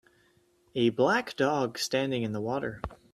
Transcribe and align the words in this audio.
A 0.73 0.89
black 0.89 1.35
dog 1.35 1.77
standing 1.77 2.23
in 2.23 2.31
the 2.31 2.41
water. 2.41 2.81